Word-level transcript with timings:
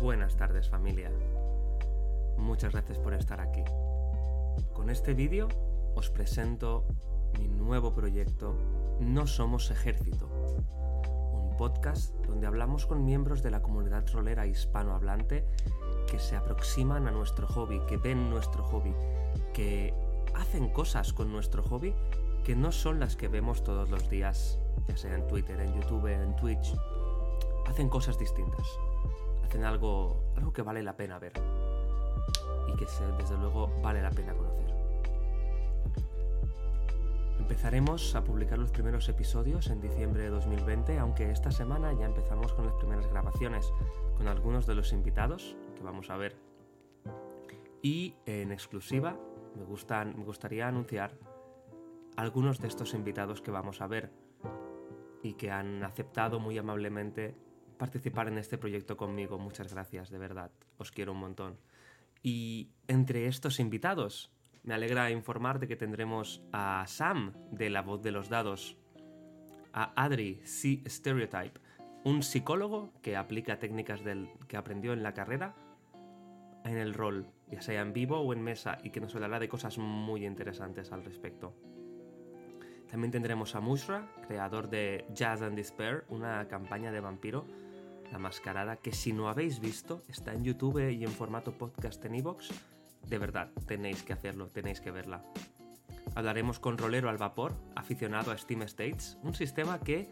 Buenas 0.00 0.36
tardes 0.36 0.68
familia. 0.68 1.10
Muchas 2.36 2.72
gracias 2.72 2.98
por 2.98 3.14
estar 3.14 3.40
aquí. 3.40 3.64
Con 4.74 4.90
este 4.90 5.14
vídeo 5.14 5.48
os 5.94 6.10
presento 6.10 6.84
mi 7.38 7.48
nuevo 7.48 7.94
proyecto 7.94 8.54
No 9.00 9.26
Somos 9.26 9.70
Ejército, 9.70 10.28
un 11.32 11.56
podcast 11.56 12.14
donde 12.26 12.46
hablamos 12.46 12.84
con 12.84 13.06
miembros 13.06 13.42
de 13.42 13.50
la 13.50 13.62
comunidad 13.62 14.04
rolera 14.12 14.46
hispanohablante 14.46 15.46
que 16.06 16.18
se 16.18 16.36
aproximan 16.36 17.08
a 17.08 17.10
nuestro 17.10 17.46
hobby, 17.46 17.80
que 17.88 17.96
ven 17.96 18.28
nuestro 18.28 18.64
hobby, 18.64 18.94
que 19.54 19.94
hacen 20.34 20.68
cosas 20.68 21.14
con 21.14 21.32
nuestro 21.32 21.62
hobby 21.62 21.94
que 22.44 22.54
no 22.54 22.70
son 22.70 23.00
las 23.00 23.16
que 23.16 23.28
vemos 23.28 23.64
todos 23.64 23.88
los 23.88 24.10
días, 24.10 24.58
ya 24.86 24.96
sea 24.98 25.14
en 25.14 25.26
Twitter, 25.26 25.58
en 25.58 25.74
YouTube, 25.74 26.06
en 26.06 26.36
Twitch. 26.36 26.74
Hacen 27.66 27.88
cosas 27.88 28.18
distintas 28.18 28.78
hacen 29.46 29.64
algo, 29.64 30.32
algo 30.36 30.52
que 30.52 30.62
vale 30.62 30.82
la 30.82 30.96
pena 30.96 31.18
ver 31.18 31.32
y 32.68 32.76
que 32.76 32.84
desde 32.84 33.38
luego 33.38 33.70
vale 33.80 34.02
la 34.02 34.10
pena 34.10 34.34
conocer. 34.34 34.66
Empezaremos 37.38 38.14
a 38.16 38.24
publicar 38.24 38.58
los 38.58 38.72
primeros 38.72 39.08
episodios 39.08 39.68
en 39.68 39.80
diciembre 39.80 40.24
de 40.24 40.30
2020, 40.30 40.98
aunque 40.98 41.30
esta 41.30 41.52
semana 41.52 41.92
ya 41.92 42.06
empezamos 42.06 42.52
con 42.54 42.66
las 42.66 42.74
primeras 42.74 43.06
grabaciones 43.06 43.72
con 44.16 44.26
algunos 44.26 44.66
de 44.66 44.74
los 44.74 44.92
invitados 44.92 45.56
que 45.76 45.84
vamos 45.84 46.10
a 46.10 46.16
ver. 46.16 46.36
Y 47.82 48.16
en 48.26 48.50
exclusiva 48.50 49.16
me, 49.54 49.64
gustan, 49.64 50.16
me 50.18 50.24
gustaría 50.24 50.66
anunciar 50.66 51.12
algunos 52.16 52.58
de 52.58 52.66
estos 52.66 52.94
invitados 52.94 53.42
que 53.42 53.52
vamos 53.52 53.80
a 53.80 53.86
ver 53.86 54.10
y 55.22 55.34
que 55.34 55.52
han 55.52 55.84
aceptado 55.84 56.40
muy 56.40 56.58
amablemente 56.58 57.36
participar 57.76 58.28
en 58.28 58.38
este 58.38 58.58
proyecto 58.58 58.96
conmigo. 58.96 59.38
Muchas 59.38 59.72
gracias, 59.72 60.10
de 60.10 60.18
verdad. 60.18 60.50
Os 60.78 60.90
quiero 60.90 61.12
un 61.12 61.18
montón. 61.18 61.58
Y 62.22 62.70
entre 62.88 63.26
estos 63.26 63.60
invitados, 63.60 64.30
me 64.62 64.74
alegra 64.74 65.10
informar 65.10 65.60
de 65.60 65.68
que 65.68 65.76
tendremos 65.76 66.42
a 66.52 66.84
Sam 66.86 67.32
de 67.52 67.70
La 67.70 67.82
Voz 67.82 68.02
de 68.02 68.10
los 68.10 68.28
Dados, 68.28 68.76
a 69.72 69.92
Adri 70.02 70.40
C. 70.44 70.82
Stereotype, 70.86 71.60
un 72.04 72.22
psicólogo 72.22 72.92
que 73.02 73.16
aplica 73.16 73.58
técnicas 73.58 74.02
del, 74.02 74.30
que 74.48 74.56
aprendió 74.56 74.92
en 74.92 75.02
la 75.02 75.14
carrera 75.14 75.54
en 76.64 76.78
el 76.78 76.94
rol, 76.94 77.26
ya 77.48 77.60
sea 77.60 77.80
en 77.80 77.92
vivo 77.92 78.18
o 78.18 78.32
en 78.32 78.42
mesa, 78.42 78.78
y 78.82 78.90
que 78.90 79.00
nos 79.00 79.14
hablará 79.14 79.38
de 79.38 79.48
cosas 79.48 79.78
muy 79.78 80.26
interesantes 80.26 80.90
al 80.90 81.04
respecto. 81.04 81.54
También 82.90 83.12
tendremos 83.12 83.54
a 83.54 83.60
Mushra, 83.60 84.10
creador 84.26 84.68
de 84.68 85.04
Jazz 85.12 85.42
and 85.42 85.56
Despair, 85.56 86.04
una 86.08 86.48
campaña 86.48 86.90
de 86.90 87.00
vampiro 87.00 87.46
la 88.12 88.18
Mascarada, 88.18 88.76
que 88.76 88.92
si 88.92 89.12
no 89.12 89.28
habéis 89.28 89.60
visto, 89.60 90.02
está 90.08 90.32
en 90.32 90.44
YouTube 90.44 90.90
y 90.90 91.04
en 91.04 91.10
formato 91.10 91.52
podcast 91.52 92.04
en 92.04 92.14
iVoox. 92.16 92.50
De 93.08 93.18
verdad, 93.18 93.50
tenéis 93.66 94.02
que 94.02 94.12
hacerlo, 94.12 94.48
tenéis 94.48 94.80
que 94.80 94.90
verla. 94.90 95.22
Hablaremos 96.14 96.58
con 96.58 96.78
Rolero 96.78 97.08
al 97.08 97.18
Vapor, 97.18 97.54
aficionado 97.74 98.32
a 98.32 98.38
Steam 98.38 98.62
States, 98.62 99.18
un 99.22 99.34
sistema 99.34 99.80
que 99.80 100.08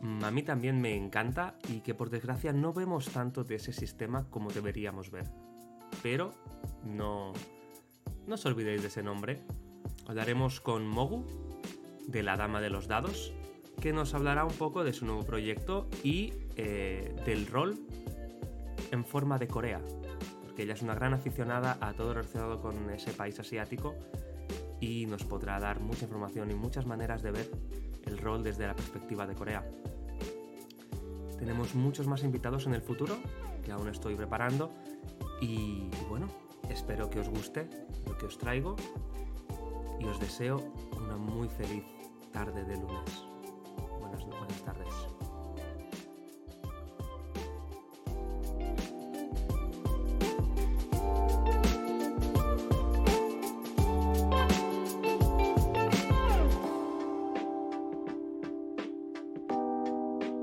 mm, 0.00 0.24
a 0.24 0.30
mí 0.30 0.42
también 0.42 0.80
me 0.80 0.96
encanta 0.96 1.54
y 1.68 1.80
que 1.80 1.94
por 1.94 2.10
desgracia 2.10 2.52
no 2.52 2.72
vemos 2.72 3.06
tanto 3.10 3.44
de 3.44 3.56
ese 3.56 3.72
sistema 3.72 4.28
como 4.28 4.50
deberíamos 4.50 5.10
ver. 5.10 5.30
Pero 6.02 6.32
no, 6.84 7.32
no 8.26 8.34
os 8.34 8.46
olvidéis 8.46 8.82
de 8.82 8.88
ese 8.88 9.02
nombre. 9.02 9.40
Hablaremos 10.06 10.60
con 10.60 10.86
Mogu, 10.86 11.24
de 12.06 12.22
la 12.22 12.36
Dama 12.36 12.60
de 12.60 12.70
los 12.70 12.88
Dados, 12.88 13.32
que 13.80 13.92
nos 13.92 14.14
hablará 14.14 14.44
un 14.44 14.52
poco 14.52 14.84
de 14.84 14.92
su 14.92 15.06
nuevo 15.06 15.24
proyecto 15.24 15.88
y 16.04 16.32
eh, 16.56 17.14
del 17.24 17.46
rol 17.46 17.78
en 18.90 19.04
forma 19.04 19.38
de 19.38 19.48
Corea, 19.48 19.80
porque 20.44 20.64
ella 20.64 20.74
es 20.74 20.82
una 20.82 20.94
gran 20.94 21.14
aficionada 21.14 21.78
a 21.80 21.94
todo 21.94 22.12
relacionado 22.12 22.60
con 22.60 22.90
ese 22.90 23.12
país 23.12 23.38
asiático 23.40 23.94
y 24.80 25.06
nos 25.06 25.24
podrá 25.24 25.58
dar 25.58 25.80
mucha 25.80 26.04
información 26.04 26.50
y 26.50 26.54
muchas 26.54 26.86
maneras 26.86 27.22
de 27.22 27.30
ver 27.30 27.50
el 28.04 28.18
rol 28.18 28.42
desde 28.42 28.66
la 28.66 28.74
perspectiva 28.74 29.26
de 29.26 29.34
Corea. 29.34 29.64
Tenemos 31.38 31.74
muchos 31.74 32.06
más 32.06 32.22
invitados 32.22 32.66
en 32.66 32.74
el 32.74 32.82
futuro 32.82 33.16
que 33.64 33.72
aún 33.72 33.88
estoy 33.88 34.14
preparando 34.14 34.70
y 35.40 35.88
bueno, 36.08 36.28
espero 36.68 37.08
que 37.08 37.20
os 37.20 37.28
guste 37.30 37.68
lo 38.06 38.18
que 38.18 38.26
os 38.26 38.36
traigo 38.36 38.76
y 39.98 40.04
os 40.04 40.20
deseo 40.20 40.58
una 40.98 41.16
muy 41.16 41.48
feliz 41.48 41.84
tarde 42.32 42.64
de 42.64 42.76
lunes 42.76 43.29
tardes. 44.64 45.19